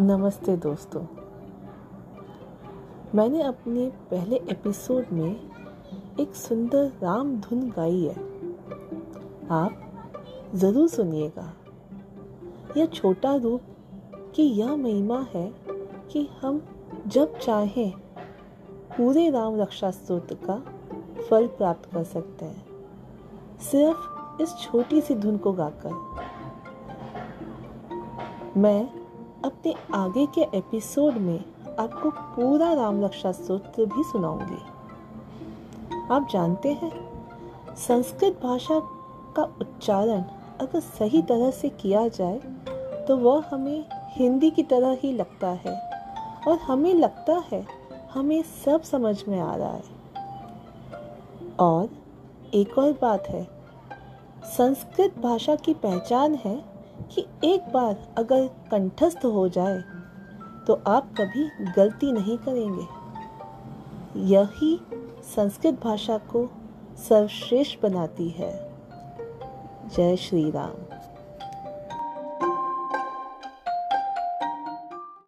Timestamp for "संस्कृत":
37.76-38.40, 54.44-55.18, 65.36-65.80